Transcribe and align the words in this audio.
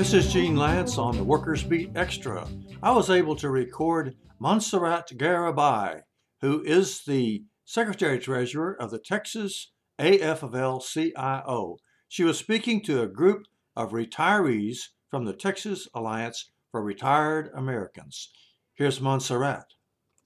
This 0.00 0.14
is 0.14 0.32
Gene 0.32 0.56
Lantz 0.56 0.98
on 0.98 1.16
the 1.16 1.22
Workers 1.22 1.62
Beat 1.62 1.90
Extra. 1.94 2.48
I 2.82 2.90
was 2.90 3.10
able 3.10 3.36
to 3.36 3.50
record 3.50 4.16
Montserrat 4.38 5.08
Garibay, 5.16 6.00
who 6.40 6.64
is 6.64 7.04
the 7.04 7.44
Secretary 7.66 8.18
Treasurer 8.18 8.74
of 8.80 8.90
the 8.90 8.98
Texas 8.98 9.70
AFL 10.00 10.82
CIO. 10.82 11.76
She 12.08 12.24
was 12.24 12.38
speaking 12.38 12.82
to 12.84 13.02
a 13.02 13.06
group 13.06 13.44
of 13.76 13.92
retirees 13.92 14.78
from 15.10 15.26
the 15.26 15.34
Texas 15.34 15.86
Alliance 15.94 16.50
for 16.72 16.82
Retired 16.82 17.50
Americans. 17.54 18.32
Here's 18.74 19.00
Montserrat. 19.00 19.66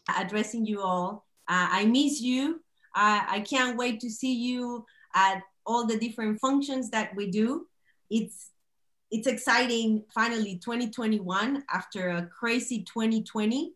Addressing 0.09 0.67
you 0.67 0.83
all. 0.83 1.27
Uh, 1.49 1.69
I 1.71 1.85
miss 1.87 2.21
you. 2.21 2.61
I, 2.95 3.45
can't 3.49 3.77
wait 3.77 4.01
to 4.01 4.11
see 4.11 4.35
you 4.35 4.85
at 5.15 5.43
all 5.67 5.87
the 5.87 5.99
different 5.99 6.41
functions 6.41 6.91
that 6.91 7.15
we 7.15 7.31
do. 7.31 7.67
It's 8.11 8.51
it's 9.11 9.27
exciting 9.27 10.03
finally 10.13 10.57
2021 10.57 11.63
after 11.73 12.09
a 12.09 12.27
crazy 12.27 12.83
2020 12.83 13.73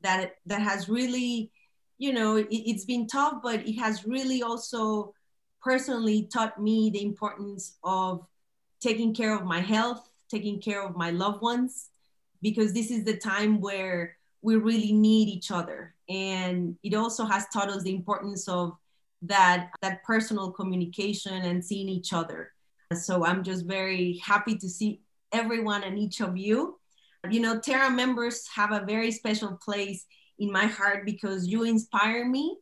that 0.00 0.36
that 0.46 0.60
has 0.60 0.88
really 0.88 1.52
you 1.98 2.12
know 2.12 2.36
it, 2.36 2.72
has 2.72 2.84
been 2.86 3.06
tough 3.06 3.34
but 3.42 3.66
it 3.66 3.74
has 3.74 4.06
really 4.06 4.42
also 4.42 5.14
personally 5.62 6.28
taught 6.32 6.60
me 6.60 6.90
the 6.90 7.02
importance 7.02 7.76
of 7.84 8.26
taking 8.80 9.14
care 9.14 9.34
of 9.34 9.44
my 9.44 9.60
health 9.60 10.08
taking 10.30 10.60
care 10.60 10.82
of 10.82 10.96
my 10.96 11.10
loved 11.10 11.42
ones 11.42 11.90
because 12.42 12.72
this 12.72 12.90
is 12.90 13.04
the 13.04 13.16
time 13.16 13.60
where 13.60 14.16
we 14.42 14.56
really 14.56 14.92
need 14.92 15.28
each 15.28 15.50
other 15.50 15.94
and 16.08 16.76
it 16.82 16.94
also 16.94 17.24
has 17.24 17.46
taught 17.52 17.68
us 17.68 17.82
the 17.82 17.94
importance 17.94 18.48
of 18.48 18.72
that 19.22 19.70
that 19.82 20.02
personal 20.04 20.50
communication 20.50 21.42
and 21.42 21.64
seeing 21.64 21.88
each 21.88 22.12
other 22.12 22.52
so 22.94 23.24
I'm 23.24 23.44
just 23.44 23.66
very 23.66 24.20
happy 24.24 24.56
to 24.56 24.68
see 24.68 25.00
everyone 25.32 25.84
and 25.84 25.98
each 25.98 26.20
of 26.20 26.36
you. 26.36 26.78
You 27.30 27.40
know, 27.40 27.60
TARA 27.60 27.90
members 27.90 28.48
have 28.54 28.72
a 28.72 28.84
very 28.84 29.12
special 29.12 29.58
place 29.62 30.06
in 30.38 30.50
my 30.50 30.66
heart 30.66 31.04
because 31.04 31.46
you 31.46 31.62
inspire 31.62 32.28
me 32.28 32.56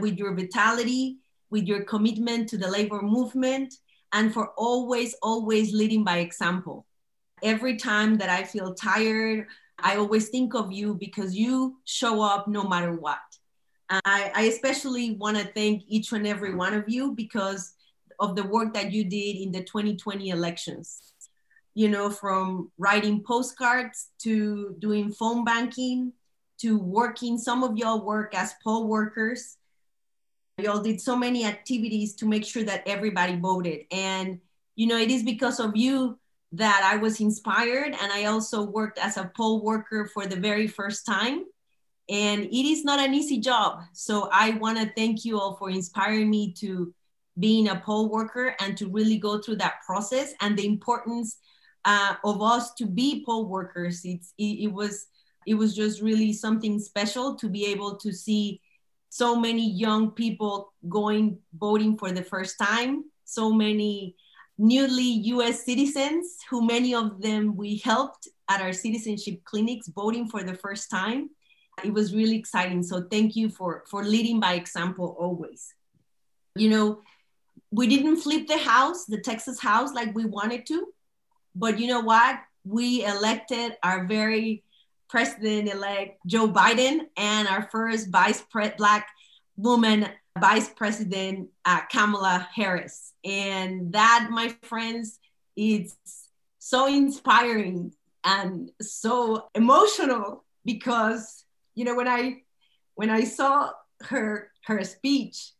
with 0.00 0.18
your 0.18 0.34
vitality, 0.34 1.18
with 1.50 1.64
your 1.64 1.84
commitment 1.84 2.48
to 2.48 2.58
the 2.58 2.68
labor 2.68 3.02
movement, 3.02 3.74
and 4.12 4.32
for 4.32 4.48
always, 4.56 5.14
always 5.22 5.72
leading 5.72 6.02
by 6.02 6.18
example. 6.18 6.86
Every 7.42 7.76
time 7.76 8.16
that 8.16 8.30
I 8.30 8.42
feel 8.42 8.74
tired, 8.74 9.46
I 9.80 9.96
always 9.96 10.28
think 10.28 10.54
of 10.54 10.72
you 10.72 10.94
because 10.94 11.36
you 11.36 11.78
show 11.84 12.20
up 12.22 12.48
no 12.48 12.64
matter 12.64 12.92
what. 12.92 13.18
I, 13.90 14.32
I 14.34 14.42
especially 14.42 15.12
want 15.12 15.38
to 15.38 15.44
thank 15.44 15.84
each 15.86 16.12
and 16.12 16.26
every 16.26 16.54
one 16.54 16.74
of 16.74 16.88
you 16.88 17.12
because 17.12 17.74
of 18.20 18.36
the 18.36 18.44
work 18.44 18.74
that 18.74 18.92
you 18.92 19.04
did 19.04 19.36
in 19.36 19.52
the 19.52 19.62
2020 19.62 20.28
elections. 20.30 21.12
You 21.74 21.88
know, 21.88 22.10
from 22.10 22.72
writing 22.76 23.22
postcards 23.22 24.08
to 24.22 24.74
doing 24.80 25.12
phone 25.12 25.44
banking 25.44 26.12
to 26.60 26.78
working, 26.78 27.38
some 27.38 27.62
of 27.62 27.76
y'all 27.76 28.04
work 28.04 28.34
as 28.34 28.54
poll 28.64 28.88
workers. 28.88 29.56
Y'all 30.58 30.82
did 30.82 31.00
so 31.00 31.16
many 31.16 31.44
activities 31.44 32.14
to 32.16 32.26
make 32.26 32.44
sure 32.44 32.64
that 32.64 32.82
everybody 32.86 33.36
voted. 33.36 33.82
And, 33.92 34.40
you 34.74 34.88
know, 34.88 34.98
it 34.98 35.10
is 35.10 35.22
because 35.22 35.60
of 35.60 35.76
you 35.76 36.18
that 36.52 36.82
I 36.84 36.96
was 36.96 37.20
inspired. 37.20 37.94
And 38.00 38.12
I 38.12 38.24
also 38.24 38.62
worked 38.62 38.98
as 38.98 39.16
a 39.16 39.30
poll 39.36 39.62
worker 39.62 40.10
for 40.12 40.26
the 40.26 40.36
very 40.36 40.66
first 40.66 41.04
time. 41.04 41.44
And 42.08 42.44
it 42.44 42.66
is 42.66 42.84
not 42.84 43.00
an 43.00 43.12
easy 43.12 43.38
job. 43.38 43.82
So 43.92 44.30
I 44.32 44.52
want 44.52 44.78
to 44.78 44.90
thank 44.96 45.24
you 45.24 45.38
all 45.38 45.56
for 45.56 45.68
inspiring 45.68 46.30
me 46.30 46.54
to 46.54 46.94
being 47.38 47.68
a 47.68 47.76
poll 47.76 48.08
worker 48.08 48.56
and 48.60 48.76
to 48.78 48.88
really 48.88 49.18
go 49.18 49.40
through 49.40 49.56
that 49.56 49.82
process 49.86 50.32
and 50.40 50.58
the 50.58 50.66
importance 50.66 51.38
uh, 51.84 52.14
of 52.24 52.42
us 52.42 52.74
to 52.74 52.86
be 52.86 53.22
poll 53.24 53.46
workers. 53.46 54.00
It's, 54.04 54.32
it, 54.38 54.64
it 54.64 54.72
was 54.72 55.06
it 55.46 55.54
was 55.54 55.74
just 55.74 56.02
really 56.02 56.34
something 56.34 56.78
special 56.78 57.34
to 57.36 57.48
be 57.48 57.64
able 57.64 57.96
to 57.96 58.12
see 58.12 58.60
so 59.08 59.34
many 59.34 59.70
young 59.70 60.10
people 60.10 60.74
going 60.90 61.38
voting 61.58 61.96
for 61.96 62.12
the 62.12 62.22
first 62.22 62.58
time, 62.58 63.04
so 63.24 63.50
many 63.50 64.14
newly 64.58 65.10
US 65.34 65.64
citizens 65.64 66.38
who 66.50 66.66
many 66.66 66.94
of 66.94 67.22
them 67.22 67.56
we 67.56 67.76
helped 67.78 68.28
at 68.48 68.60
our 68.60 68.72
citizenship 68.72 69.44
clinics 69.44 69.88
voting 69.88 70.28
for 70.28 70.42
the 70.42 70.54
first 70.54 70.90
time. 70.90 71.30
It 71.84 71.92
was 71.92 72.14
really 72.14 72.36
exciting. 72.36 72.82
So 72.82 73.02
thank 73.02 73.36
you 73.36 73.48
for 73.48 73.84
for 73.88 74.02
leading 74.02 74.40
by 74.40 74.54
example 74.54 75.16
always. 75.18 75.74
You 76.56 76.70
know, 76.70 77.02
we 77.70 77.86
didn't 77.86 78.16
flip 78.16 78.48
the 78.48 78.58
house, 78.58 79.04
the 79.04 79.20
Texas 79.20 79.60
house, 79.60 79.92
like 79.94 80.14
we 80.14 80.24
wanted 80.24 80.66
to. 80.66 80.88
But 81.54 81.78
you 81.78 81.86
know 81.86 82.00
what? 82.00 82.40
We 82.64 83.04
elected 83.04 83.76
our 83.82 84.06
very 84.06 84.64
president 85.08 85.68
elect 85.68 86.18
Joe 86.26 86.48
Biden 86.48 87.06
and 87.16 87.48
our 87.48 87.68
first 87.70 88.10
vice 88.10 88.42
pre- 88.50 88.72
black 88.76 89.08
woman 89.56 90.08
vice 90.40 90.68
president 90.68 91.48
uh, 91.64 91.80
Kamala 91.90 92.48
Harris. 92.54 93.12
And 93.24 93.92
that, 93.92 94.28
my 94.30 94.54
friends, 94.62 95.18
is 95.56 95.96
so 96.58 96.86
inspiring 96.86 97.92
and 98.24 98.70
so 98.80 99.48
emotional 99.54 100.44
because 100.64 101.44
you 101.74 101.84
know 101.84 101.94
when 101.94 102.08
I 102.08 102.42
when 102.94 103.10
I 103.10 103.24
saw 103.24 103.70
her 104.02 104.50
her 104.64 104.84
speech 104.84 105.52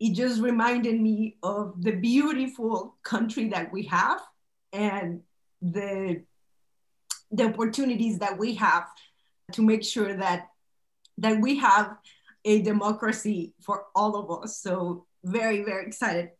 it 0.00 0.14
just 0.14 0.40
reminded 0.40 1.00
me 1.00 1.36
of 1.42 1.80
the 1.80 1.92
beautiful 1.92 2.96
country 3.02 3.48
that 3.50 3.72
we 3.72 3.84
have 3.84 4.20
and 4.72 5.20
the 5.62 6.22
the 7.30 7.44
opportunities 7.44 8.18
that 8.18 8.36
we 8.38 8.54
have 8.54 8.86
to 9.52 9.62
make 9.62 9.82
sure 9.82 10.14
that 10.16 10.48
that 11.18 11.40
we 11.40 11.58
have 11.58 11.96
a 12.44 12.62
democracy 12.62 13.54
for 13.60 13.84
all 13.94 14.16
of 14.16 14.42
us 14.42 14.58
so 14.58 15.06
very 15.24 15.62
very 15.62 15.86
excited 15.86 16.30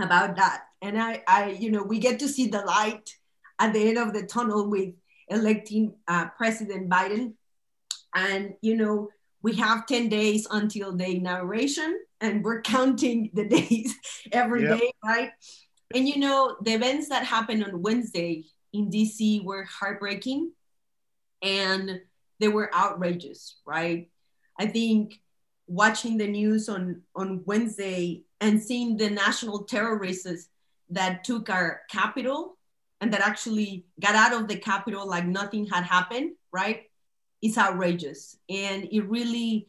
about 0.00 0.36
that 0.36 0.62
and 0.82 1.00
i 1.00 1.22
i 1.26 1.50
you 1.50 1.70
know 1.70 1.82
we 1.82 1.98
get 1.98 2.18
to 2.18 2.28
see 2.28 2.46
the 2.48 2.60
light 2.62 3.10
at 3.58 3.72
the 3.72 3.88
end 3.88 3.98
of 3.98 4.12
the 4.12 4.26
tunnel 4.26 4.68
with 4.68 4.94
electing 5.28 5.94
uh, 6.08 6.26
president 6.36 6.88
biden 6.88 7.32
and 8.14 8.54
you 8.60 8.76
know 8.76 9.08
we 9.44 9.54
have 9.56 9.86
10 9.86 10.08
days 10.08 10.46
until 10.50 10.96
the 10.96 11.06
inauguration 11.06 12.00
and 12.22 12.42
we're 12.42 12.62
counting 12.74 13.30
the 13.34 13.46
days 13.46 13.94
every 14.32 14.62
yep. 14.64 14.80
day, 14.80 14.92
right? 15.04 15.30
And 15.94 16.08
you 16.08 16.18
know, 16.18 16.56
the 16.62 16.72
events 16.72 17.10
that 17.10 17.24
happened 17.24 17.62
on 17.62 17.82
Wednesday 17.82 18.46
in 18.72 18.90
DC 18.90 19.44
were 19.44 19.64
heartbreaking 19.64 20.50
and 21.42 22.00
they 22.40 22.48
were 22.48 22.74
outrageous, 22.74 23.60
right? 23.66 24.10
I 24.58 24.66
think 24.66 25.20
watching 25.66 26.16
the 26.16 26.26
news 26.26 26.68
on, 26.68 27.02
on 27.14 27.42
Wednesday 27.46 28.22
and 28.40 28.62
seeing 28.62 28.96
the 28.96 29.10
national 29.10 29.64
terrorists 29.64 30.48
that 30.90 31.24
took 31.24 31.48
our 31.48 31.82
Capitol 31.90 32.56
and 33.00 33.12
that 33.12 33.20
actually 33.20 33.86
got 34.00 34.14
out 34.14 34.32
of 34.32 34.48
the 34.48 34.56
Capitol 34.56 35.06
like 35.08 35.26
nothing 35.26 35.66
had 35.66 35.84
happened, 35.84 36.32
right? 36.52 36.82
It's 37.42 37.58
outrageous. 37.58 38.36
And 38.48 38.88
it 38.90 39.08
really 39.08 39.68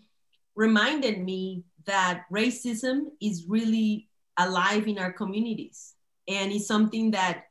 reminded 0.55 1.23
me 1.23 1.63
that 1.85 2.23
racism 2.31 3.05
is 3.21 3.45
really 3.47 4.09
alive 4.37 4.87
in 4.87 4.97
our 4.97 5.11
communities. 5.11 5.93
And 6.27 6.51
it's 6.51 6.67
something 6.67 7.11
that 7.11 7.45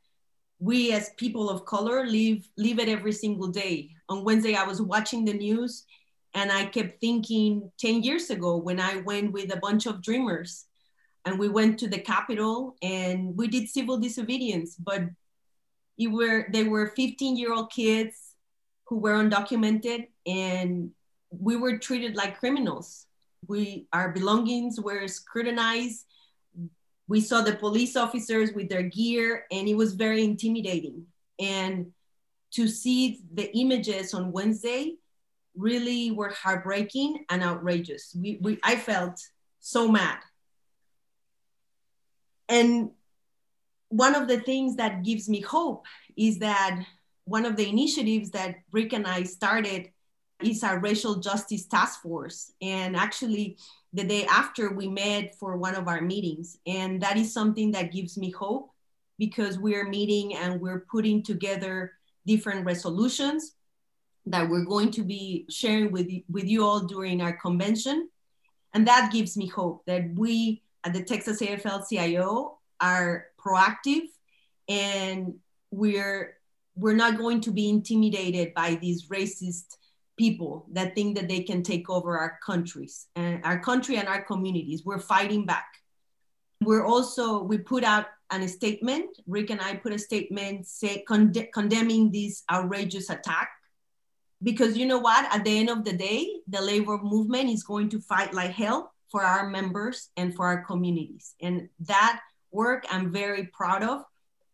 we 0.58 0.92
as 0.92 1.10
people 1.16 1.50
of 1.50 1.66
color 1.66 2.06
live 2.06 2.48
live 2.56 2.78
it 2.78 2.88
every 2.88 3.12
single 3.12 3.48
day. 3.48 3.90
On 4.08 4.24
Wednesday, 4.24 4.54
I 4.54 4.64
was 4.64 4.80
watching 4.80 5.24
the 5.24 5.34
news 5.34 5.84
and 6.34 6.50
I 6.50 6.66
kept 6.66 7.00
thinking 7.00 7.70
10 7.78 8.02
years 8.02 8.28
ago 8.30 8.56
when 8.56 8.80
I 8.80 8.96
went 8.96 9.32
with 9.32 9.54
a 9.54 9.60
bunch 9.60 9.86
of 9.86 10.02
dreamers 10.02 10.66
and 11.24 11.38
we 11.38 11.48
went 11.48 11.78
to 11.78 11.88
the 11.88 11.98
Capitol 11.98 12.76
and 12.82 13.36
we 13.36 13.46
did 13.46 13.68
civil 13.68 13.98
disobedience, 13.98 14.74
but 14.74 15.02
it 15.96 16.08
were 16.08 16.46
they 16.52 16.64
were 16.64 16.88
15 16.88 17.36
year 17.36 17.52
old 17.52 17.70
kids 17.70 18.34
who 18.88 18.98
were 18.98 19.12
undocumented 19.12 20.08
and 20.26 20.90
we 21.30 21.56
were 21.56 21.78
treated 21.78 22.16
like 22.16 22.38
criminals. 22.38 23.06
We 23.46 23.86
our 23.92 24.10
belongings 24.10 24.80
were 24.80 25.06
scrutinized. 25.06 26.04
We 27.06 27.20
saw 27.20 27.42
the 27.42 27.54
police 27.54 27.96
officers 27.96 28.52
with 28.52 28.68
their 28.68 28.82
gear 28.82 29.44
and 29.52 29.68
it 29.68 29.76
was 29.76 29.94
very 29.94 30.24
intimidating. 30.24 31.06
And 31.38 31.92
to 32.52 32.66
see 32.66 33.20
the 33.32 33.56
images 33.56 34.14
on 34.14 34.32
Wednesday 34.32 34.96
really 35.56 36.10
were 36.10 36.30
heartbreaking 36.30 37.24
and 37.30 37.42
outrageous. 37.42 38.16
We, 38.18 38.38
we 38.40 38.58
I 38.62 38.76
felt 38.76 39.20
so 39.60 39.88
mad. 39.88 40.18
And 42.48 42.90
one 43.88 44.14
of 44.14 44.28
the 44.28 44.40
things 44.40 44.76
that 44.76 45.04
gives 45.04 45.28
me 45.28 45.40
hope 45.40 45.86
is 46.16 46.38
that 46.40 46.84
one 47.24 47.46
of 47.46 47.56
the 47.56 47.68
initiatives 47.68 48.30
that 48.30 48.56
Rick 48.72 48.92
and 48.92 49.06
I 49.06 49.22
started 49.22 49.90
is 50.42 50.62
our 50.62 50.78
racial 50.80 51.16
justice 51.16 51.66
task 51.66 52.02
force. 52.02 52.52
And 52.60 52.96
actually, 52.96 53.56
the 53.92 54.04
day 54.04 54.26
after 54.26 54.74
we 54.74 54.88
met 54.88 55.36
for 55.36 55.56
one 55.56 55.74
of 55.74 55.88
our 55.88 56.00
meetings. 56.00 56.58
And 56.66 57.00
that 57.00 57.16
is 57.16 57.32
something 57.32 57.70
that 57.72 57.92
gives 57.92 58.18
me 58.18 58.30
hope 58.30 58.70
because 59.18 59.58
we're 59.58 59.88
meeting 59.88 60.34
and 60.34 60.60
we're 60.60 60.84
putting 60.90 61.22
together 61.22 61.92
different 62.26 62.66
resolutions 62.66 63.54
that 64.26 64.48
we're 64.48 64.64
going 64.64 64.90
to 64.92 65.02
be 65.02 65.46
sharing 65.50 65.92
with, 65.92 66.08
with 66.30 66.44
you 66.44 66.64
all 66.64 66.80
during 66.80 67.20
our 67.20 67.34
convention. 67.34 68.08
And 68.72 68.86
that 68.86 69.12
gives 69.12 69.36
me 69.36 69.46
hope 69.46 69.84
that 69.86 70.14
we 70.14 70.62
at 70.84 70.92
the 70.92 71.02
Texas 71.02 71.40
AFL 71.40 71.88
CIO 71.88 72.58
are 72.80 73.26
proactive 73.38 74.02
and 74.68 75.34
we're 75.70 76.36
we're 76.76 76.96
not 76.96 77.18
going 77.18 77.40
to 77.40 77.52
be 77.52 77.68
intimidated 77.68 78.52
by 78.54 78.74
these 78.80 79.06
racist 79.06 79.76
people 80.16 80.66
that 80.72 80.94
think 80.94 81.16
that 81.16 81.28
they 81.28 81.40
can 81.40 81.62
take 81.62 81.88
over 81.88 82.18
our 82.18 82.38
countries 82.44 83.06
and 83.16 83.44
our 83.44 83.60
country 83.60 83.96
and 83.96 84.08
our 84.08 84.22
communities. 84.22 84.84
We're 84.84 84.98
fighting 84.98 85.46
back. 85.46 85.66
We're 86.60 86.84
also, 86.84 87.42
we 87.42 87.58
put 87.58 87.84
out 87.84 88.06
a 88.30 88.48
statement, 88.48 89.16
Rick 89.28 89.50
and 89.50 89.60
I 89.60 89.76
put 89.76 89.92
a 89.92 89.98
statement 89.98 90.66
say, 90.66 91.04
conde- 91.06 91.48
condemning 91.52 92.10
this 92.10 92.42
outrageous 92.50 93.10
attack. 93.10 93.50
Because 94.44 94.76
you 94.76 94.86
know 94.86 95.00
what? 95.00 95.26
At 95.34 95.44
the 95.44 95.58
end 95.58 95.70
of 95.70 95.84
the 95.84 95.92
day, 95.92 96.40
the 96.46 96.60
labor 96.60 96.98
movement 96.98 97.50
is 97.50 97.64
going 97.64 97.88
to 97.88 98.00
fight 98.00 98.32
like 98.32 98.52
hell 98.52 98.92
for 99.10 99.24
our 99.24 99.48
members 99.48 100.10
and 100.16 100.34
for 100.34 100.46
our 100.46 100.62
communities. 100.64 101.34
And 101.42 101.68
that 101.80 102.20
work 102.52 102.86
I'm 102.90 103.10
very 103.10 103.46
proud 103.46 103.82
of. 103.82 104.04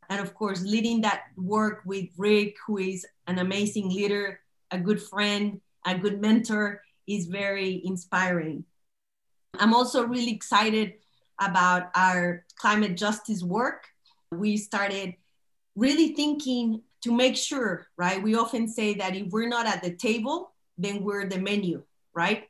And 0.09 0.21
of 0.21 0.33
course, 0.35 0.63
leading 0.63 1.03
that 1.03 1.25
work 1.37 1.83
with 1.85 2.07
Rick, 2.17 2.57
who 2.67 2.79
is 2.79 3.07
an 3.27 3.39
amazing 3.39 3.91
leader 3.91 4.41
a 4.71 4.79
good 4.79 5.03
friend, 5.03 5.61
a 5.87 5.97
good 5.97 6.21
mentor 6.21 6.83
is 7.07 7.27
very 7.27 7.83
inspiring. 7.85 8.65
I'm 9.59 9.75
also 9.75 10.07
really 10.07 10.33
excited 10.33 10.95
about 11.41 11.91
our 11.95 12.45
climate 12.57 12.97
justice 12.97 13.43
work. 13.43 13.87
We 14.31 14.57
started 14.57 15.15
really 15.75 16.15
thinking 16.15 16.83
to 17.03 17.13
make 17.13 17.37
sure, 17.37 17.87
right? 17.97 18.23
We 18.23 18.35
often 18.35 18.69
say 18.69 18.95
that 18.95 19.17
if 19.17 19.29
we're 19.31 19.49
not 19.49 19.67
at 19.67 19.83
the 19.83 19.95
table, 19.95 20.53
then 20.79 21.03
we're 21.03 21.27
the 21.27 21.39
menu, 21.39 21.83
right? 22.15 22.45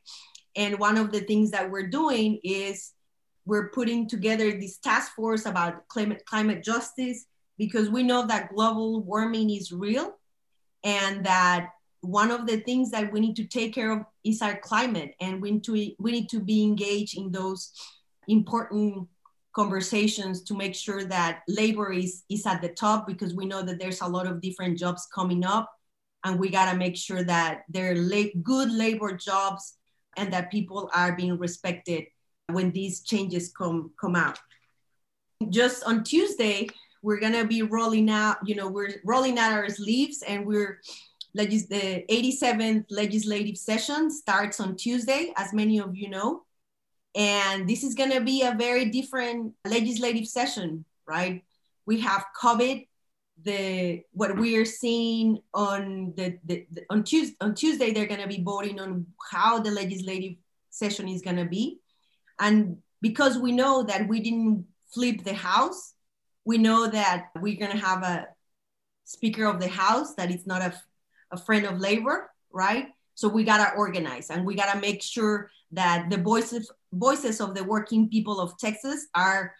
And 0.55 0.79
one 0.79 0.97
of 0.97 1.11
the 1.11 1.21
things 1.21 1.51
that 1.51 1.69
we're 1.69 1.87
doing 1.87 2.39
is 2.43 2.91
we're 3.45 3.69
putting 3.69 4.07
together 4.07 4.51
this 4.51 4.77
task 4.77 5.13
force 5.15 5.45
about 5.45 5.87
climate, 5.87 6.25
climate 6.25 6.63
justice 6.63 7.25
because 7.57 7.89
we 7.89 8.03
know 8.03 8.25
that 8.27 8.53
global 8.53 9.01
warming 9.01 9.49
is 9.49 9.71
real 9.71 10.17
and 10.83 11.25
that 11.25 11.69
one 12.01 12.31
of 12.31 12.47
the 12.47 12.57
things 12.57 12.91
that 12.91 13.11
we 13.11 13.19
need 13.19 13.35
to 13.35 13.45
take 13.45 13.73
care 13.73 13.91
of 13.91 14.05
is 14.23 14.41
our 14.41 14.57
climate 14.57 15.13
and 15.21 15.41
we 15.41 15.51
need 15.51 15.63
to 15.63 15.73
we 15.99 16.11
need 16.11 16.29
to 16.29 16.39
be 16.39 16.63
engaged 16.63 17.17
in 17.17 17.31
those 17.31 17.71
important 18.27 19.07
conversations 19.53 20.43
to 20.43 20.53
make 20.55 20.75
sure 20.75 21.03
that 21.03 21.41
labor 21.47 21.91
is 21.91 22.23
is 22.29 22.45
at 22.45 22.61
the 22.61 22.69
top 22.69 23.07
because 23.07 23.33
we 23.33 23.45
know 23.45 23.61
that 23.61 23.79
there's 23.79 24.01
a 24.01 24.07
lot 24.07 24.27
of 24.27 24.41
different 24.41 24.77
jobs 24.77 25.07
coming 25.13 25.45
up 25.45 25.69
and 26.23 26.39
we 26.39 26.49
got 26.49 26.71
to 26.71 26.77
make 26.77 26.95
sure 26.95 27.23
that 27.23 27.63
they're 27.69 27.95
la- 27.95 28.33
good 28.43 28.71
labor 28.71 29.11
jobs 29.15 29.77
and 30.17 30.31
that 30.31 30.51
people 30.51 30.89
are 30.93 31.15
being 31.15 31.37
respected 31.37 32.05
when 32.49 32.71
these 32.71 33.01
changes 33.01 33.51
come 33.51 33.91
come 33.99 34.15
out 34.15 34.39
just 35.49 35.83
on 35.83 36.03
tuesday 36.03 36.67
we're 37.03 37.19
going 37.19 37.33
to 37.33 37.45
be 37.45 37.61
rolling 37.61 38.09
out 38.09 38.37
you 38.45 38.55
know 38.55 38.67
we're 38.67 39.01
rolling 39.05 39.39
out 39.39 39.53
our 39.53 39.69
sleeves 39.69 40.21
and 40.23 40.45
we're 40.45 40.79
legis- 41.33 41.67
the 41.67 42.05
87th 42.09 42.85
legislative 42.89 43.57
session 43.57 44.11
starts 44.11 44.59
on 44.59 44.75
Tuesday, 44.75 45.33
as 45.37 45.53
many 45.53 45.79
of 45.79 45.95
you 45.95 46.09
know. 46.09 46.43
And 47.15 47.67
this 47.67 47.83
is 47.83 47.93
going 47.93 48.11
to 48.11 48.21
be 48.21 48.43
a 48.43 48.55
very 48.57 48.85
different 48.85 49.53
legislative 49.65 50.27
session, 50.27 50.85
right? 51.07 51.43
We 51.85 51.99
have 52.01 52.25
COVID. 52.41 52.87
The 53.43 54.03
what 54.11 54.37
we 54.37 54.55
are 54.57 54.65
seeing 54.65 55.39
on 55.51 56.13
the, 56.15 56.37
the, 56.45 56.67
the 56.71 56.83
on 56.91 57.03
Tuesday 57.03 57.35
on 57.41 57.55
Tuesday 57.55 57.91
they're 57.91 58.05
going 58.05 58.21
to 58.21 58.27
be 58.27 58.43
voting 58.43 58.79
on 58.79 59.07
how 59.31 59.57
the 59.57 59.71
legislative 59.71 60.33
session 60.69 61.07
is 61.07 61.23
going 61.23 61.37
to 61.37 61.45
be, 61.45 61.79
and 62.39 62.77
because 63.01 63.39
we 63.39 63.51
know 63.51 63.81
that 63.81 64.07
we 64.07 64.19
didn't 64.19 64.67
flip 64.93 65.23
the 65.23 65.33
House, 65.33 65.95
we 66.45 66.59
know 66.59 66.85
that 66.85 67.29
we're 67.35 67.57
going 67.57 67.71
to 67.71 67.83
have 67.83 68.03
a 68.03 68.27
Speaker 69.05 69.45
of 69.45 69.59
the 69.59 69.69
House 69.69 70.13
that 70.15 70.29
is 70.29 70.45
not 70.45 70.61
a 70.61 70.79
a 71.31 71.37
friend 71.37 71.65
of 71.65 71.79
labor, 71.79 72.29
right? 72.51 72.87
So 73.15 73.27
we 73.27 73.43
gotta 73.43 73.75
organize 73.75 74.29
and 74.29 74.45
we 74.45 74.55
gotta 74.55 74.79
make 74.79 75.01
sure 75.01 75.49
that 75.71 76.09
the 76.09 76.17
voices 76.17 76.71
voices 76.93 77.39
of 77.39 77.55
the 77.55 77.63
working 77.63 78.09
people 78.09 78.39
of 78.39 78.57
Texas 78.57 79.07
are 79.15 79.53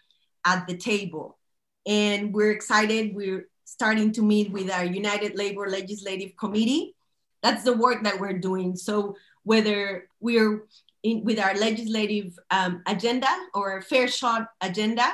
at 0.44 0.66
the 0.66 0.76
table. 0.76 1.38
And 1.86 2.32
we're 2.32 2.52
excited. 2.52 3.14
We're 3.14 3.48
starting 3.64 4.12
to 4.12 4.22
meet 4.22 4.52
with 4.52 4.70
our 4.70 4.84
United 4.84 5.36
Labor 5.36 5.68
Legislative 5.68 6.36
Committee. 6.36 6.94
That's 7.42 7.64
the 7.64 7.72
work 7.72 8.04
that 8.04 8.20
we're 8.20 8.38
doing. 8.38 8.76
So 8.76 9.16
whether 9.44 10.08
we're 10.20 10.66
in, 11.02 11.24
with 11.24 11.38
our 11.38 11.54
legislative 11.54 12.38
um, 12.50 12.82
agenda 12.86 13.28
or 13.54 13.82
fair 13.82 14.06
shot 14.06 14.48
agenda, 14.60 15.12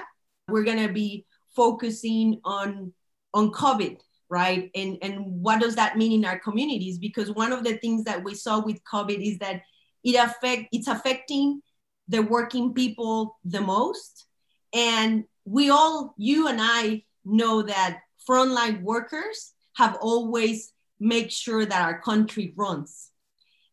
we're 0.48 0.64
gonna 0.64 0.92
be 0.92 1.24
focusing 1.54 2.40
on 2.44 2.92
on 3.34 3.50
COVID 3.52 3.98
right? 4.30 4.70
And, 4.74 4.98
and 5.02 5.42
what 5.42 5.60
does 5.60 5.76
that 5.76 5.96
mean 5.96 6.12
in 6.12 6.24
our 6.24 6.38
communities? 6.38 6.98
Because 6.98 7.30
one 7.30 7.52
of 7.52 7.64
the 7.64 7.78
things 7.78 8.04
that 8.04 8.22
we 8.22 8.34
saw 8.34 8.62
with 8.64 8.82
COVID 8.84 9.20
is 9.20 9.38
that 9.38 9.62
it 10.04 10.14
affect, 10.14 10.68
it's 10.72 10.88
affecting 10.88 11.62
the 12.08 12.22
working 12.22 12.74
people 12.74 13.38
the 13.44 13.60
most. 13.60 14.26
And 14.74 15.24
we 15.44 15.70
all, 15.70 16.14
you 16.18 16.48
and 16.48 16.58
I 16.60 17.04
know 17.24 17.62
that 17.62 18.00
frontline 18.28 18.82
workers 18.82 19.54
have 19.76 19.96
always 20.00 20.72
make 21.00 21.30
sure 21.30 21.64
that 21.64 21.82
our 21.82 22.00
country 22.00 22.52
runs. 22.56 23.10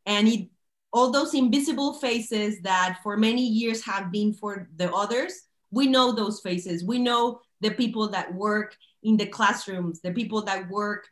And 0.05 0.27
it, 0.27 0.49
all 0.93 1.11
those 1.11 1.33
invisible 1.33 1.95
faces 1.95 2.61
that 2.61 2.99
for 3.03 3.17
many 3.17 3.45
years 3.45 3.83
have 3.83 4.11
been 4.11 4.33
for 4.33 4.69
the 4.77 4.91
others, 4.93 5.33
we 5.71 5.87
know 5.87 6.13
those 6.13 6.39
faces. 6.39 6.85
We 6.85 6.99
know 6.99 7.41
the 7.61 7.71
people 7.71 8.09
that 8.09 8.33
work 8.33 8.75
in 9.03 9.17
the 9.17 9.25
classrooms, 9.25 10.01
the 10.01 10.11
people 10.11 10.43
that 10.43 10.69
work 10.69 11.07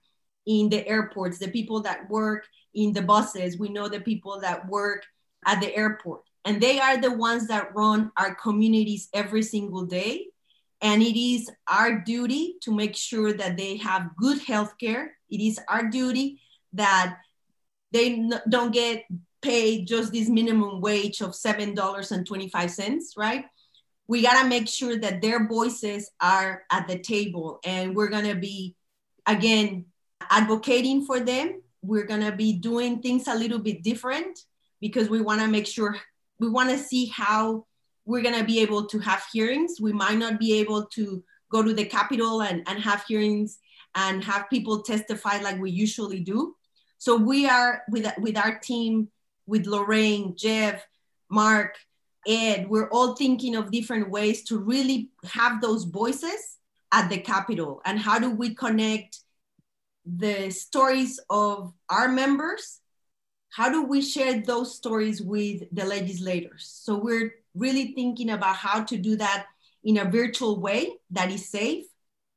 in 0.45 0.69
the 0.69 0.85
airports, 0.87 1.37
the 1.39 1.47
people 1.47 1.81
that 1.81 2.09
work 2.09 2.47
in 2.73 2.93
the 2.93 3.01
buses. 3.01 3.57
We 3.57 3.69
know 3.69 3.87
the 3.87 4.01
people 4.01 4.39
that 4.41 4.67
work 4.67 5.05
at 5.45 5.61
the 5.61 5.75
airport. 5.75 6.21
And 6.45 6.59
they 6.61 6.79
are 6.79 6.97
the 6.97 7.11
ones 7.11 7.47
that 7.47 7.73
run 7.73 8.11
our 8.17 8.35
communities 8.35 9.09
every 9.13 9.43
single 9.43 9.85
day. 9.85 10.27
And 10.81 11.01
it 11.01 11.17
is 11.17 11.49
our 11.67 11.99
duty 12.01 12.55
to 12.61 12.71
make 12.73 12.95
sure 12.95 13.31
that 13.31 13.55
they 13.55 13.77
have 13.77 14.15
good 14.17 14.41
health 14.41 14.73
care. 14.77 15.15
It 15.29 15.39
is 15.39 15.59
our 15.69 15.89
duty 15.89 16.41
that 16.73 17.17
they 17.91 18.29
don't 18.49 18.73
get 18.73 19.05
paid 19.41 19.87
just 19.87 20.11
this 20.11 20.27
minimum 20.27 20.81
wage 20.81 21.21
of 21.21 21.31
$7.25, 21.31 23.03
right? 23.15 23.45
We 24.07 24.21
got 24.21 24.41
to 24.41 24.47
make 24.47 24.67
sure 24.67 24.97
that 24.97 25.21
their 25.21 25.47
voices 25.47 26.09
are 26.19 26.63
at 26.71 26.87
the 26.87 26.99
table. 26.99 27.59
And 27.65 27.95
we're 27.95 28.09
going 28.09 28.27
to 28.27 28.35
be 28.35 28.75
again 29.25 29.85
advocating 30.29 31.05
for 31.05 31.19
them. 31.19 31.61
We're 31.81 32.05
going 32.05 32.21
to 32.21 32.31
be 32.31 32.53
doing 32.53 33.01
things 33.01 33.27
a 33.27 33.35
little 33.35 33.59
bit 33.59 33.83
different 33.83 34.39
because 34.81 35.09
we 35.09 35.21
want 35.21 35.41
to 35.41 35.47
make 35.47 35.67
sure 35.67 35.97
we 36.39 36.49
want 36.49 36.69
to 36.69 36.77
see 36.77 37.05
how 37.07 37.65
we're 38.05 38.21
going 38.21 38.37
to 38.37 38.43
be 38.43 38.59
able 38.59 38.85
to 38.87 38.99
have 38.99 39.25
hearings. 39.31 39.79
We 39.79 39.93
might 39.93 40.17
not 40.17 40.39
be 40.39 40.59
able 40.59 40.85
to 40.87 41.23
go 41.49 41.63
to 41.63 41.73
the 41.73 41.85
capitol 41.85 42.41
and, 42.41 42.63
and 42.67 42.79
have 42.79 43.05
hearings 43.07 43.59
and 43.95 44.23
have 44.23 44.49
people 44.49 44.81
testify 44.81 45.37
like 45.37 45.59
we 45.59 45.71
usually 45.71 46.19
do. 46.19 46.55
So 46.97 47.15
we 47.15 47.47
are 47.47 47.83
with, 47.89 48.11
with 48.17 48.37
our 48.37 48.59
team 48.59 49.09
with 49.45 49.65
lorraine 49.65 50.35
jeff 50.37 50.85
mark 51.29 51.75
Ed, 52.27 52.69
we're 52.69 52.89
all 52.89 53.15
thinking 53.15 53.55
of 53.55 53.71
different 53.71 54.09
ways 54.09 54.43
to 54.45 54.57
really 54.57 55.09
have 55.23 55.61
those 55.61 55.83
voices 55.83 56.57
at 56.91 57.09
the 57.09 57.17
Capitol. 57.17 57.81
And 57.85 57.99
how 57.99 58.19
do 58.19 58.29
we 58.31 58.55
connect 58.55 59.19
the 60.05 60.49
stories 60.51 61.19
of 61.29 61.73
our 61.89 62.07
members? 62.07 62.79
How 63.49 63.69
do 63.69 63.83
we 63.83 64.01
share 64.01 64.41
those 64.41 64.75
stories 64.75 65.21
with 65.21 65.63
the 65.71 65.85
legislators? 65.85 66.67
So 66.83 66.97
we're 66.97 67.35
really 67.55 67.93
thinking 67.93 68.31
about 68.31 68.55
how 68.55 68.83
to 68.83 68.97
do 68.97 69.15
that 69.17 69.45
in 69.83 69.97
a 69.97 70.09
virtual 70.09 70.59
way 70.59 70.93
that 71.11 71.31
is 71.31 71.49
safe. 71.49 71.85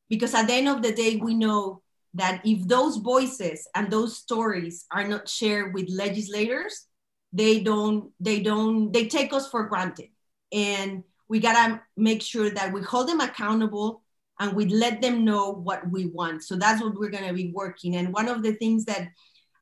Because 0.09 0.35
at 0.35 0.47
the 0.47 0.55
end 0.55 0.69
of 0.69 0.83
the 0.83 0.93
day, 0.93 1.17
we 1.17 1.35
know 1.35 1.83
that 2.15 2.41
if 2.45 2.67
those 2.67 2.97
voices 2.97 3.69
and 3.75 3.91
those 3.91 4.17
stories 4.17 4.87
are 4.91 5.07
not 5.07 5.29
shared 5.29 5.75
with 5.75 5.91
legislators, 5.91 6.87
they 7.33 7.61
don't 7.61 8.13
they 8.21 8.41
don't 8.41 8.93
they 8.93 9.07
take 9.07 9.33
us 9.33 9.49
for 9.51 9.65
granted. 9.65 10.09
And 10.53 11.05
we 11.29 11.41
gotta 11.41 11.81
make 11.97 12.23
sure 12.23 12.51
that 12.51 12.73
we 12.73 12.83
hold 12.83 13.09
them 13.09 13.21
accountable 13.21 14.03
and 14.39 14.53
we 14.55 14.67
let 14.67 15.03
them 15.03 15.25
know 15.25 15.51
what 15.51 15.91
we 15.91 16.07
want. 16.07 16.45
So 16.45 16.57
that's 16.57 16.83
what 16.83 16.95
we're 16.95 17.11
gonna 17.11 17.33
be 17.33 17.51
working. 17.53 17.97
And 17.97 18.13
one 18.13 18.29
of 18.29 18.43
the 18.43 18.53
things 18.53 18.85
that 18.87 19.09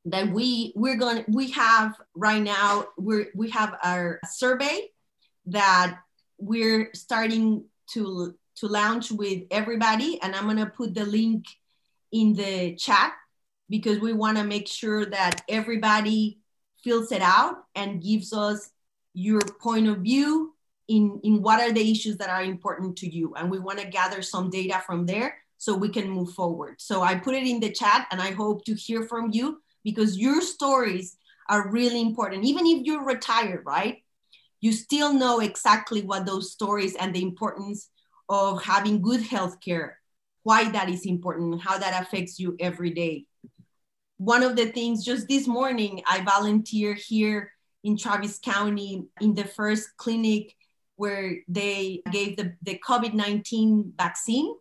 that 0.06 0.30
we 0.30 0.72
we're 0.76 0.96
going 0.96 1.24
to 1.24 1.30
we 1.30 1.50
have 1.50 1.94
right 2.14 2.42
now 2.42 2.86
we're 2.98 3.28
we 3.34 3.48
have 3.50 3.74
our 3.82 4.20
survey 4.30 4.90
that 5.46 5.98
we're 6.38 6.90
starting 6.94 7.64
to 7.92 8.34
to 8.56 8.66
launch 8.66 9.10
with 9.10 9.42
everybody. 9.50 10.20
And 10.22 10.34
i'm 10.34 10.44
going 10.44 10.58
to 10.58 10.66
put 10.66 10.94
the 10.94 11.06
link 11.06 11.46
in 12.12 12.34
the 12.34 12.76
chat 12.76 13.12
because 13.68 13.98
we 13.98 14.12
want 14.12 14.36
to 14.36 14.44
make 14.44 14.68
sure 14.68 15.06
that 15.06 15.42
everybody 15.48 16.38
fills 16.84 17.10
it 17.10 17.22
out 17.22 17.64
and 17.74 18.02
gives 18.02 18.32
us 18.32 18.70
your 19.14 19.40
point 19.40 19.88
of 19.88 19.98
view 19.98 20.54
in, 20.88 21.18
in 21.24 21.40
what 21.40 21.60
are 21.60 21.72
the 21.72 21.90
issues 21.90 22.18
that 22.18 22.28
are 22.28 22.42
important 22.42 22.96
to 22.98 23.08
you. 23.08 23.34
And 23.34 23.50
we 23.50 23.58
want 23.58 23.78
to 23.78 23.88
gather 23.88 24.20
some 24.22 24.50
data 24.50 24.82
from 24.86 25.06
there 25.06 25.38
so 25.56 25.74
we 25.74 25.88
can 25.88 26.10
move 26.10 26.32
forward. 26.32 26.74
So 26.78 27.02
I 27.02 27.14
put 27.14 27.34
it 27.34 27.46
in 27.46 27.58
the 27.58 27.72
chat 27.72 28.06
and 28.10 28.20
I 28.20 28.32
hope 28.32 28.64
to 28.66 28.74
hear 28.74 29.04
from 29.04 29.30
you 29.32 29.62
because 29.82 30.18
your 30.18 30.42
stories 30.42 31.16
are 31.48 31.70
really 31.70 32.00
important. 32.00 32.44
Even 32.44 32.66
if 32.66 32.84
you're 32.84 33.04
retired, 33.04 33.64
right? 33.64 34.02
You 34.60 34.72
still 34.72 35.12
know 35.12 35.40
exactly 35.40 36.02
what 36.02 36.26
those 36.26 36.52
stories 36.52 36.96
and 36.96 37.14
the 37.14 37.22
importance 37.22 37.88
of 38.28 38.62
having 38.62 39.02
good 39.02 39.22
health 39.22 39.60
care, 39.60 39.98
why 40.42 40.70
that 40.70 40.88
is 40.88 41.06
important, 41.06 41.62
how 41.62 41.78
that 41.78 42.02
affects 42.02 42.38
you 42.38 42.56
every 42.60 42.90
day. 42.90 43.26
One 44.24 44.42
of 44.42 44.56
the 44.56 44.72
things 44.72 45.04
just 45.04 45.28
this 45.28 45.46
morning, 45.46 46.02
I 46.06 46.22
volunteer 46.22 46.94
here 46.94 47.52
in 47.82 47.98
Travis 47.98 48.38
County 48.38 49.04
in 49.20 49.34
the 49.34 49.44
first 49.44 49.98
clinic 49.98 50.56
where 50.96 51.36
they 51.46 52.00
gave 52.10 52.38
the, 52.38 52.54
the 52.62 52.80
COVID 52.88 53.12
19 53.12 53.92
vaccine. 53.98 54.54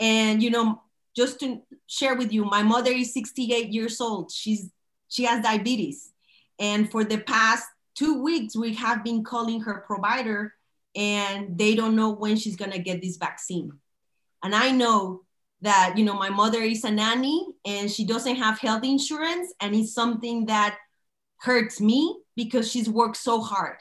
And, 0.00 0.42
you 0.42 0.50
know, 0.50 0.82
just 1.14 1.38
to 1.40 1.62
share 1.86 2.16
with 2.16 2.32
you, 2.32 2.44
my 2.44 2.64
mother 2.64 2.90
is 2.90 3.14
68 3.14 3.68
years 3.68 4.00
old. 4.00 4.32
She's 4.32 4.68
she 5.08 5.22
has 5.26 5.44
diabetes. 5.44 6.10
And 6.58 6.90
for 6.90 7.04
the 7.04 7.18
past 7.18 7.64
two 7.94 8.20
weeks, 8.20 8.56
we 8.56 8.74
have 8.74 9.04
been 9.04 9.22
calling 9.22 9.60
her 9.60 9.84
provider 9.86 10.54
and 10.96 11.56
they 11.56 11.76
don't 11.76 11.94
know 11.94 12.10
when 12.10 12.34
she's 12.34 12.56
gonna 12.56 12.80
get 12.80 13.00
this 13.00 13.16
vaccine. 13.16 13.74
And 14.42 14.56
I 14.56 14.72
know 14.72 15.22
that, 15.62 15.94
you 15.96 16.04
know, 16.04 16.14
my 16.14 16.28
mother 16.28 16.60
is 16.60 16.84
a 16.84 16.90
nanny 16.90 17.46
and 17.64 17.90
she 17.90 18.04
doesn't 18.04 18.36
have 18.36 18.58
health 18.58 18.84
insurance 18.84 19.52
and 19.60 19.74
it's 19.74 19.94
something 19.94 20.46
that 20.46 20.76
hurts 21.38 21.80
me 21.80 22.18
because 22.36 22.70
she's 22.70 22.88
worked 22.88 23.16
so 23.16 23.40
hard. 23.40 23.78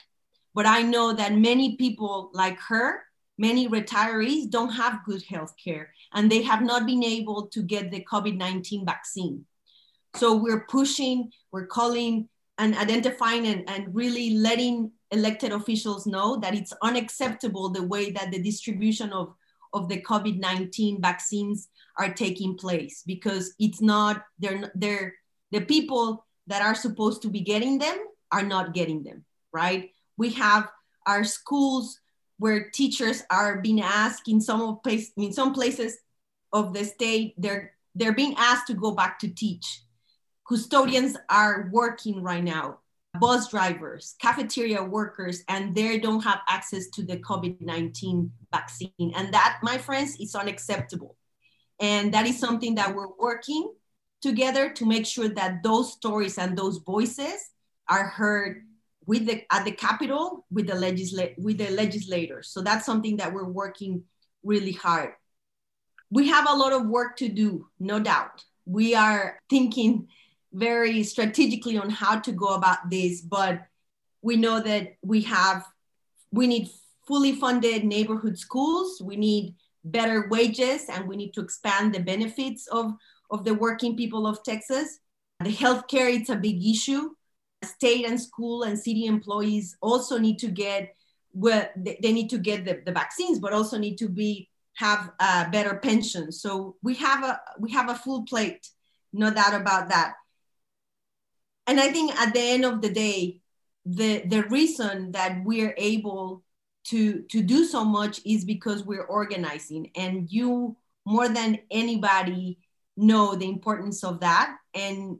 But 0.54 0.66
I 0.66 0.84
know 0.84 1.14
that 1.14 1.34
many 1.34 1.76
people 1.78 2.30
like 2.34 2.60
her, 2.60 3.04
many 3.38 3.68
retirees 3.68 4.50
don't 4.50 4.72
have 4.72 5.06
good 5.06 5.24
health 5.24 5.56
care 5.64 5.94
and 6.14 6.32
they 6.32 6.44
have 6.44 6.62
not 6.62 6.86
been 6.86 7.04
able 7.04 7.48
to 7.48 7.64
get 7.64 7.92
the 7.92 8.06
COVID 8.10 8.38
19 8.38 8.86
vaccine. 8.86 9.46
So 10.16 10.36
we're 10.36 10.66
pushing, 10.70 11.32
we're 11.52 11.68
calling 11.68 12.30
and 12.58 12.76
identifying 12.76 13.48
and, 13.48 13.68
and 13.70 13.96
really 13.96 14.32
letting 14.32 14.92
elected 15.10 15.52
officials 15.52 16.06
know 16.06 16.38
that 16.38 16.54
it's 16.54 16.74
unacceptable 16.84 17.70
the 17.70 17.84
way 17.84 18.12
that 18.12 18.32
the 18.32 18.42
distribution 18.42 19.12
of, 19.14 19.34
of 19.74 19.90
the 19.90 20.02
COVID 20.02 20.40
19 20.40 21.02
vaccines 21.02 21.70
are 21.98 22.14
taking 22.14 22.58
place 22.58 23.04
because 23.06 23.54
it's 23.60 23.82
not, 23.82 24.24
they're, 24.40 24.72
they're, 24.76 25.16
the 25.52 25.62
people 25.62 26.26
that 26.48 26.62
are 26.62 26.76
supposed 26.76 27.22
to 27.22 27.30
be 27.30 27.42
getting 27.42 27.78
them 27.78 27.98
are 28.32 28.44
not 28.44 28.74
getting 28.74 29.04
them, 29.04 29.26
right? 29.54 29.92
We 30.18 30.32
have 30.32 30.70
our 31.06 31.24
schools 31.24 32.00
where 32.38 32.70
teachers 32.70 33.24
are 33.30 33.62
being 33.62 33.82
asked 33.82 34.28
in 34.28 34.42
some 34.42 34.80
place, 34.80 35.12
in 35.18 35.32
some 35.32 35.54
places 35.54 35.98
of 36.52 36.74
the 36.74 36.84
state, 36.84 37.36
they're 37.38 37.74
they're 37.96 38.14
being 38.14 38.36
asked 38.38 38.68
to 38.68 38.74
go 38.74 38.92
back 38.92 39.20
to 39.20 39.28
teach. 39.28 39.84
Custodians 40.48 41.18
are 41.30 41.70
working 41.72 42.24
right 42.24 42.44
now, 42.44 42.80
bus 43.20 43.50
drivers, 43.50 44.16
cafeteria 44.22 44.84
workers, 44.84 45.44
and 45.48 45.76
they 45.76 46.00
don't 46.00 46.24
have 46.24 46.40
access 46.48 46.88
to 46.90 47.04
the 47.04 47.18
COVID-19 47.18 48.30
vaccine. 48.52 49.12
And 49.16 49.34
that, 49.34 49.60
my 49.64 49.78
friends, 49.78 50.18
is 50.20 50.36
unacceptable. 50.36 51.18
And 51.80 52.14
that 52.14 52.28
is 52.28 52.40
something 52.40 52.76
that 52.76 52.96
we're 52.96 53.16
working 53.20 53.74
together 54.22 54.70
to 54.70 54.86
make 54.86 55.06
sure 55.06 55.28
that 55.28 55.64
those 55.64 55.92
stories 55.94 56.38
and 56.38 56.58
those 56.58 56.78
voices 56.78 57.50
are 57.90 58.06
heard 58.06 58.62
with 59.06 59.26
the 59.26 59.44
at 59.52 59.66
the 59.66 59.72
Capitol 59.72 60.46
with 60.52 60.68
the 60.68 60.74
legisla- 60.74 61.38
with 61.38 61.58
the 61.58 61.72
legislators. 61.72 62.50
So 62.50 62.62
that's 62.62 62.86
something 62.86 63.18
that 63.18 63.34
we're 63.34 63.50
working 63.50 64.04
really 64.44 64.72
hard. 64.72 65.14
We 66.12 66.28
have 66.28 66.48
a 66.48 66.56
lot 66.56 66.74
of 66.74 66.86
work 66.86 67.18
to 67.18 67.30
do, 67.30 67.68
no 67.80 68.00
doubt. 68.00 68.44
We 68.66 68.96
are 68.96 69.40
thinking 69.50 70.08
very 70.54 71.04
strategically 71.04 71.78
on 71.78 71.90
how 71.90 72.20
to 72.20 72.32
go 72.32 72.56
about 72.56 72.90
this, 72.90 73.22
but 73.22 73.62
we 74.22 74.36
know 74.36 74.60
that 74.60 74.96
we 75.02 75.22
have 75.22 75.66
we 76.32 76.48
need 76.48 76.70
fully 77.08 77.34
funded 77.34 77.84
neighborhood 77.84 78.38
schools. 78.38 79.02
We 79.02 79.18
need 79.18 79.56
better 79.84 80.28
wages 80.30 80.86
and 80.90 81.08
we 81.08 81.18
need 81.18 81.34
to 81.34 81.42
expand 81.42 81.94
the 81.94 82.00
benefits 82.00 82.68
of, 82.68 82.94
of 83.30 83.44
the 83.44 83.54
working 83.54 83.98
people 83.98 84.28
of 84.28 84.44
Texas. 84.44 85.00
The 85.44 85.52
healthcare, 85.52 86.14
it's 86.14 86.30
a 86.30 86.36
big 86.36 86.66
issue 86.66 87.10
state 87.64 88.08
and 88.08 88.20
school 88.20 88.64
and 88.64 88.78
city 88.78 89.06
employees 89.06 89.78
also 89.82 90.18
need 90.18 90.40
to 90.40 90.48
get 90.48 90.96
well, 91.34 91.66
they 91.78 92.12
need 92.12 92.30
to 92.30 92.38
get 92.38 92.66
the, 92.66 92.82
the 92.86 92.92
vaccines, 92.92 93.40
but 93.40 93.54
also 93.54 93.78
need 93.78 93.96
to 93.98 94.10
be 94.10 94.50
have 94.74 95.12
a 95.18 95.48
better 95.50 95.76
pension. 95.76 96.30
So 96.30 96.76
we 96.84 96.96
have 96.96 97.24
a 97.24 97.40
we 97.58 97.72
have 97.72 97.90
a 97.90 97.96
full 97.96 98.24
plate, 98.24 98.68
no 99.14 99.34
doubt 99.34 99.54
about 99.54 99.90
that. 99.90 100.16
And 101.72 101.80
I 101.80 101.90
think 101.90 102.14
at 102.20 102.34
the 102.34 102.42
end 102.42 102.66
of 102.66 102.82
the 102.82 102.90
day, 102.90 103.40
the 103.86 104.24
the 104.26 104.44
reason 104.44 105.14
that 105.14 105.42
we're 105.46 105.74
able 105.78 106.44
to 106.92 107.22
to 107.32 107.42
do 107.42 107.64
so 107.64 107.86
much 107.86 108.20
is 108.26 108.44
because 108.44 108.84
we're 108.84 109.06
organizing, 109.06 109.90
and 109.96 110.30
you 110.30 110.76
more 111.06 111.30
than 111.30 111.60
anybody 111.72 112.60
know 112.98 113.36
the 113.36 113.48
importance 113.48 114.04
of 114.04 114.20
that. 114.20 114.58
And 114.74 115.20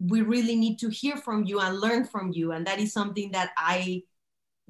we 0.00 0.22
really 0.22 0.56
need 0.56 0.80
to 0.80 0.88
hear 0.88 1.16
from 1.16 1.44
you 1.44 1.60
and 1.60 1.78
learn 1.78 2.04
from 2.04 2.32
you. 2.32 2.50
And 2.50 2.66
that 2.66 2.80
is 2.80 2.92
something 2.92 3.30
that 3.30 3.52
i 3.56 4.02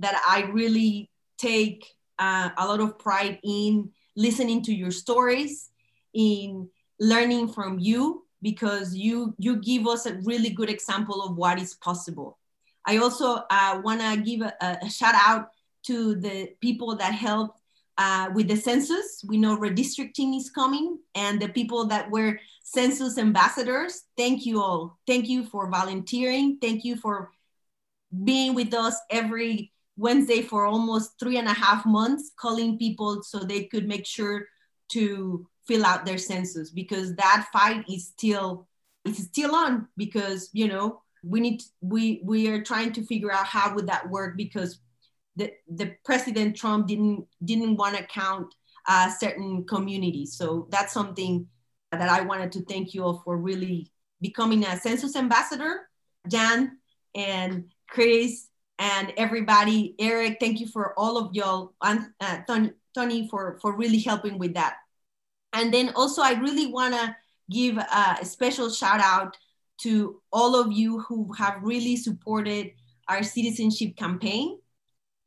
that 0.00 0.20
i 0.28 0.42
really 0.52 1.08
take 1.38 1.86
uh, 2.18 2.50
a 2.58 2.66
lot 2.66 2.80
of 2.80 2.98
pride 2.98 3.40
in 3.42 3.90
listening 4.16 4.62
to 4.64 4.74
your 4.74 4.90
stories 4.90 5.70
in 6.12 6.68
learning 7.00 7.48
from 7.48 7.78
you 7.78 8.26
because 8.42 8.94
you 8.94 9.34
you 9.38 9.56
give 9.56 9.86
us 9.86 10.06
a 10.06 10.14
really 10.24 10.50
good 10.50 10.68
example 10.68 11.22
of 11.22 11.36
what 11.36 11.60
is 11.60 11.74
possible 11.74 12.38
i 12.86 12.96
also 12.98 13.40
uh, 13.50 13.80
want 13.84 14.00
to 14.00 14.16
give 14.22 14.40
a, 14.40 14.78
a, 14.82 14.90
shout 14.90 15.14
out 15.14 15.48
to 15.82 16.14
the 16.16 16.50
people 16.60 16.94
that 16.96 17.14
helped 17.14 17.62
uh, 17.98 18.30
with 18.34 18.48
the 18.48 18.56
census. 18.56 19.24
We 19.26 19.36
know 19.36 19.56
redistricting 19.56 20.36
is 20.36 20.50
coming, 20.50 20.98
and 21.14 21.40
the 21.40 21.48
people 21.48 21.86
that 21.86 22.10
were 22.10 22.38
census 22.62 23.18
ambassadors, 23.18 24.04
thank 24.16 24.46
you 24.46 24.62
all. 24.62 24.98
Thank 25.06 25.28
you 25.28 25.44
for 25.44 25.68
volunteering. 25.70 26.58
Thank 26.60 26.84
you 26.84 26.96
for 26.96 27.30
being 28.24 28.54
with 28.54 28.74
us 28.74 28.96
every 29.10 29.72
Wednesday 29.96 30.42
for 30.42 30.64
almost 30.64 31.18
three 31.20 31.36
and 31.36 31.48
a 31.48 31.52
half 31.52 31.84
months, 31.84 32.32
calling 32.36 32.78
people 32.78 33.22
so 33.22 33.40
they 33.40 33.64
could 33.64 33.86
make 33.86 34.06
sure 34.06 34.46
to 34.90 35.46
fill 35.66 35.84
out 35.84 36.04
their 36.04 36.18
census 36.18 36.70
because 36.70 37.14
that 37.16 37.46
fight 37.52 37.84
is 37.88 38.06
still 38.06 38.66
it's 39.04 39.22
still 39.24 39.54
on 39.54 39.88
because 39.96 40.48
you 40.52 40.68
know 40.68 41.02
we 41.22 41.40
need 41.40 41.62
we 41.80 42.20
we 42.24 42.48
are 42.48 42.62
trying 42.62 42.92
to 42.92 43.02
figure 43.04 43.32
out 43.32 43.46
how 43.46 43.74
would 43.74 43.86
that 43.86 44.08
work 44.10 44.36
because 44.36 44.80
the, 45.36 45.52
the 45.70 45.94
president 46.04 46.56
Trump 46.56 46.88
didn't 46.88 47.26
didn't 47.44 47.76
want 47.76 47.96
to 47.96 48.04
count 48.04 48.54
uh, 48.86 49.10
certain 49.10 49.64
communities. 49.64 50.34
So 50.36 50.66
that's 50.70 50.92
something 50.92 51.46
that 51.90 52.08
I 52.08 52.22
wanted 52.22 52.52
to 52.52 52.64
thank 52.64 52.94
you 52.94 53.04
all 53.04 53.22
for 53.24 53.36
really 53.36 53.90
becoming 54.20 54.64
a 54.64 54.78
census 54.78 55.16
ambassador, 55.16 55.88
Jan 56.28 56.78
and 57.14 57.70
Chris 57.88 58.48
and 58.78 59.12
everybody. 59.16 59.94
Eric, 59.98 60.38
thank 60.40 60.60
you 60.60 60.66
for 60.66 60.98
all 60.98 61.18
of 61.18 61.34
y'all, 61.34 61.74
and 61.82 62.06
uh, 62.20 62.38
Tony, 62.46 62.70
Tony 62.94 63.28
for 63.28 63.58
for 63.60 63.76
really 63.76 64.00
helping 64.00 64.38
with 64.38 64.54
that. 64.54 64.76
And 65.52 65.72
then 65.72 65.92
also, 65.94 66.22
I 66.22 66.32
really 66.32 66.66
want 66.66 66.94
to 66.94 67.16
give 67.50 67.76
a 67.76 68.24
special 68.24 68.70
shout 68.70 69.00
out 69.00 69.36
to 69.78 70.20
all 70.32 70.54
of 70.54 70.72
you 70.72 71.00
who 71.00 71.32
have 71.34 71.58
really 71.62 71.96
supported 71.96 72.70
our 73.08 73.22
citizenship 73.22 73.96
campaign 73.96 74.58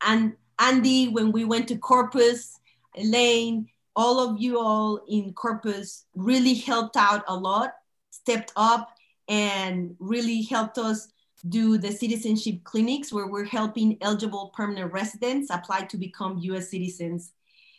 and 0.04 0.34
Andy, 0.58 1.08
when 1.08 1.32
we 1.32 1.44
went 1.44 1.68
to 1.68 1.76
Corpus, 1.76 2.58
Elaine, 2.96 3.68
all 3.94 4.20
of 4.20 4.40
you 4.40 4.58
all 4.58 5.00
in 5.08 5.32
Corpus 5.32 6.06
really 6.14 6.54
helped 6.54 6.96
out 6.96 7.24
a 7.28 7.34
lot, 7.34 7.74
stepped 8.10 8.52
up, 8.56 8.90
and 9.28 9.94
really 9.98 10.42
helped 10.42 10.78
us 10.78 11.08
do 11.48 11.78
the 11.78 11.92
citizenship 11.92 12.64
clinics 12.64 13.12
where 13.12 13.26
we're 13.26 13.44
helping 13.44 13.98
eligible 14.00 14.52
permanent 14.54 14.92
residents 14.92 15.50
apply 15.50 15.82
to 15.82 15.96
become 15.96 16.38
US 16.38 16.70
citizens. 16.70 17.32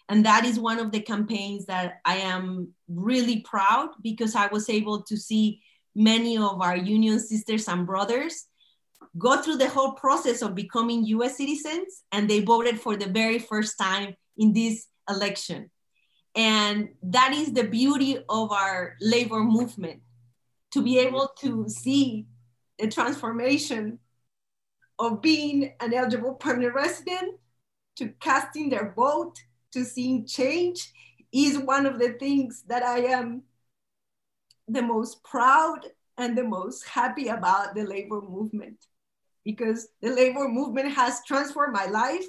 And 0.09 0.25
that 0.25 0.45
is 0.45 0.59
one 0.59 0.79
of 0.79 0.91
the 0.91 1.01
campaigns 1.01 1.65
that 1.65 1.99
I 2.05 2.17
am 2.17 2.69
really 2.87 3.41
proud 3.41 3.89
because 4.01 4.35
I 4.35 4.47
was 4.47 4.69
able 4.69 5.03
to 5.03 5.17
see 5.17 5.61
many 5.95 6.37
of 6.37 6.61
our 6.61 6.77
union 6.77 7.19
sisters 7.19 7.67
and 7.67 7.85
brothers 7.85 8.45
go 9.17 9.41
through 9.41 9.57
the 9.57 9.69
whole 9.69 9.93
process 9.93 10.41
of 10.41 10.55
becoming 10.55 11.05
US 11.05 11.37
citizens 11.37 12.03
and 12.11 12.29
they 12.29 12.41
voted 12.41 12.79
for 12.79 12.95
the 12.95 13.07
very 13.07 13.39
first 13.39 13.77
time 13.77 14.15
in 14.37 14.53
this 14.53 14.87
election. 15.09 15.69
And 16.35 16.89
that 17.01 17.33
is 17.33 17.51
the 17.51 17.63
beauty 17.63 18.19
of 18.29 18.51
our 18.51 18.95
labor 19.01 19.39
movement 19.39 20.01
to 20.71 20.83
be 20.83 20.99
able 20.99 21.31
to 21.39 21.67
see 21.67 22.27
the 22.77 22.87
transformation 22.87 23.99
of 24.99 25.21
being 25.21 25.73
an 25.79 25.93
eligible 25.93 26.35
permanent 26.35 26.75
resident 26.75 27.39
to 27.95 28.09
casting 28.19 28.69
their 28.69 28.93
vote 28.95 29.39
to 29.73 29.83
seeing 29.83 30.25
change 30.25 30.91
is 31.31 31.57
one 31.57 31.85
of 31.85 31.99
the 31.99 32.13
things 32.13 32.63
that 32.67 32.83
I 32.83 32.99
am 32.99 33.43
the 34.67 34.81
most 34.81 35.23
proud 35.23 35.79
and 36.17 36.37
the 36.37 36.43
most 36.43 36.85
happy 36.87 37.27
about 37.27 37.75
the 37.75 37.83
labor 37.83 38.21
movement 38.21 38.85
because 39.45 39.87
the 40.01 40.09
labor 40.09 40.47
movement 40.47 40.91
has 40.93 41.23
transformed 41.25 41.73
my 41.73 41.85
life. 41.85 42.25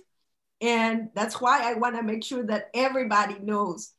And 0.61 1.11
that's 1.15 1.41
why 1.41 1.69
I 1.69 1.75
want 1.75 1.97
to 1.97 2.03
make 2.03 2.23
sure 2.23 2.45
that 2.45 2.71
everybody 2.75 3.39
knows 3.41 3.93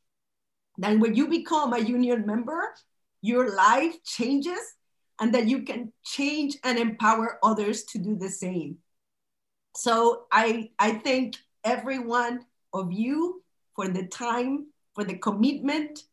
that 0.78 0.98
when 0.98 1.14
you 1.14 1.28
become 1.28 1.72
a 1.72 1.78
union 1.78 2.24
member, 2.26 2.74
your 3.20 3.54
life 3.54 4.02
changes 4.04 4.60
and 5.20 5.34
that 5.34 5.46
you 5.46 5.62
can 5.62 5.92
change 6.04 6.56
and 6.64 6.78
empower 6.78 7.38
others 7.42 7.84
to 7.84 7.98
do 7.98 8.16
the 8.16 8.30
same. 8.30 8.78
So 9.76 10.24
I, 10.32 10.70
I 10.78 10.92
thank 10.92 11.36
every 11.64 11.98
one 11.98 12.40
of 12.72 12.92
you 12.92 13.42
for 13.74 13.88
the 13.88 14.06
time, 14.06 14.66
for 14.94 15.04
the 15.04 15.16
commitment, 15.16 16.04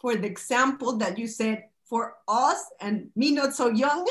for 0.00 0.16
the 0.16 0.26
example 0.26 0.96
that 0.98 1.18
you 1.18 1.26
set 1.26 1.70
for 1.84 2.16
us 2.28 2.64
and 2.80 3.10
me 3.14 3.32
not 3.32 3.54
so 3.54 3.68
young 3.68 4.06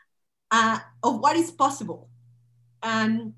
uh, 0.50 0.78
of 1.02 1.20
what 1.20 1.36
is 1.36 1.50
possible. 1.50 2.08
And 2.82 3.34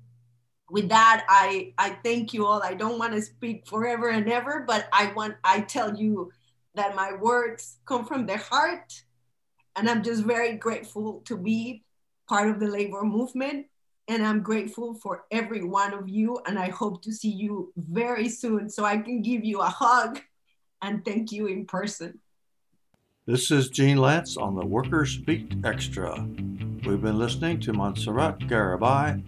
with 0.69 0.89
that, 0.89 1.25
I, 1.29 1.73
I 1.77 1.97
thank 2.03 2.33
you 2.33 2.45
all. 2.45 2.61
I 2.63 2.73
don't 2.73 2.97
want 2.97 3.13
to 3.13 3.21
speak 3.21 3.67
forever 3.67 4.09
and 4.09 4.29
ever, 4.31 4.65
but 4.67 4.87
I 4.91 5.13
want 5.13 5.35
I 5.43 5.61
tell 5.61 5.95
you 5.95 6.31
that 6.73 6.95
my 6.95 7.13
words 7.13 7.77
come 7.85 8.05
from 8.05 8.25
the 8.25 8.37
heart. 8.37 9.03
And 9.75 9.89
I'm 9.89 10.03
just 10.03 10.23
very 10.23 10.55
grateful 10.55 11.21
to 11.25 11.37
be 11.37 11.83
part 12.27 12.49
of 12.49 12.59
the 12.59 12.67
labor 12.67 13.03
movement. 13.03 13.67
And 14.07 14.25
I'm 14.25 14.41
grateful 14.41 14.93
for 14.93 15.25
every 15.31 15.63
one 15.63 15.93
of 15.93 16.07
you. 16.07 16.39
And 16.45 16.59
I 16.59 16.69
hope 16.69 17.01
to 17.03 17.11
see 17.11 17.31
you 17.31 17.73
very 17.75 18.29
soon 18.29 18.69
so 18.69 18.85
I 18.85 18.97
can 18.97 19.21
give 19.21 19.43
you 19.43 19.61
a 19.61 19.65
hug 19.65 20.21
and 20.81 21.03
thank 21.03 21.31
you 21.31 21.47
in 21.47 21.65
person. 21.65 22.19
This 23.25 23.49
is 23.49 23.69
Gene 23.69 23.97
Lantz 23.97 24.37
on 24.39 24.55
the 24.55 24.65
Workers 24.65 25.17
Beat 25.17 25.55
Extra. 25.63 26.27
We've 26.85 27.01
been 27.01 27.17
listening 27.17 27.59
to 27.61 27.73
Montserrat 27.73 28.39
Garibay 28.41 29.23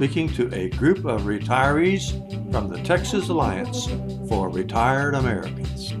speaking 0.00 0.32
to 0.32 0.48
a 0.54 0.70
group 0.70 1.04
of 1.04 1.22
retirees 1.22 2.10
from 2.50 2.68
the 2.70 2.82
Texas 2.84 3.28
Alliance 3.28 3.86
for 4.30 4.48
Retired 4.48 5.14
Americans. 5.14 5.92